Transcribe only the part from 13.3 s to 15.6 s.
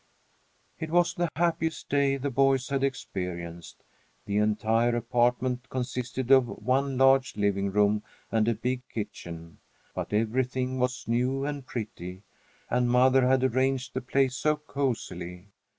arranged the place so cosily.